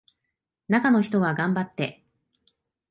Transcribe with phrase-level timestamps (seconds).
[0.67, 2.03] 中の人は頑張って